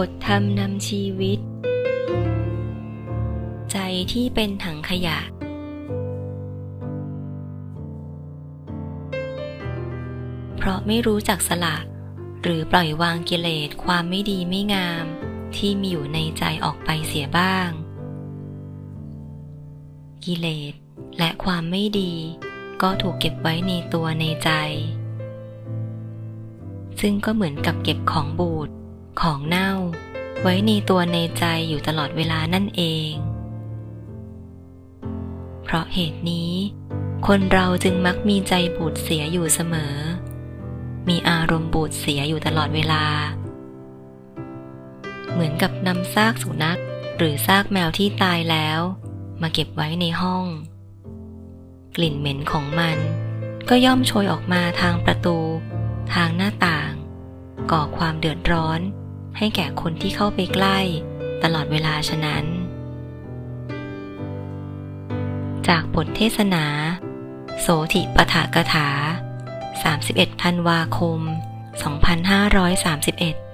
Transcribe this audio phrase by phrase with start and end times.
[0.00, 1.38] บทธรรมนำชีวิต
[3.72, 3.78] ใจ
[4.12, 5.18] ที่เป็นถังขยะ
[10.56, 11.76] เพราะไม่รู้จักสละ
[12.42, 15.04] หรือปล่อยวางกิเลสความไม่ดีไม่งาม
[15.56, 17.68] ที่มีอยู่ในใจออกไปเสียบ้าง
[20.24, 20.74] กิเลส
[21.18, 22.12] และความไม่ดี
[22.82, 24.50] ก็ถูกเก็บไว้ในตัวในใจ
[27.00, 28.70] ซึ่งก็เหมือนกับเก็บของบูด
[29.20, 29.72] ของเน่า
[30.42, 33.10] ไว้ในตัวในใจอยู่ตลอดเวลานั่นเอง
[35.64, 36.52] เพราะเหตุนี้
[37.26, 39.96] คนเราจึงมักมีใจบูดเสียอยู่เสมอ
[41.08, 43.04] มีอารมณ์บูดเสียอยู่ตลอดเวลา
[45.32, 46.80] เหมือนกับนำซากสุนัข
[47.16, 48.80] หรือซากแมวที่ตายแล้ว
[49.42, 50.44] มาเก็บไว้ในห้อง
[51.96, 52.96] กลิ่นเหม็นของมัน
[53.68, 55.38] ก็ย่อมโชยออกมาทางประตู
[56.14, 56.92] ทางหน้าต่าง
[57.70, 58.80] ก่อความเดือดร้อน
[59.38, 60.78] ให้แก่คนที่เข้าไปใกล้
[61.42, 62.44] ตลอดเวลาฉะนั้น
[65.68, 66.64] จากบทเทศนา
[67.60, 68.88] โสธิปถากถา
[69.64, 71.20] 31ธันวาคม
[71.76, 73.45] 2531